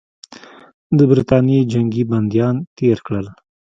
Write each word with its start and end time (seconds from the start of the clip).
د 0.97 0.99
برټانیې 1.09 1.61
جنګي 1.71 2.03
بندیان 2.11 2.55
تېر 2.77 2.97
کړل. 3.07 3.27